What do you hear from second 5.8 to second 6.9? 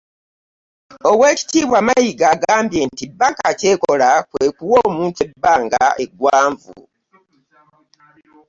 eggwanvu